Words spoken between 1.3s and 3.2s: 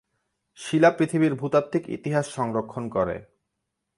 ভূতাত্ত্বিক ইতিহাস সংরক্ষণ করে।